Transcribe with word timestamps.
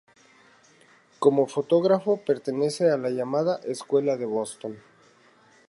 Como 1.19 1.45
fotógrafo, 1.45 2.17
pertenece 2.25 2.89
a 2.89 2.97
la 2.97 3.11
llamada 3.11 3.59
Escuela 3.65 4.17
de 4.17 4.25
Boston. 4.25 4.79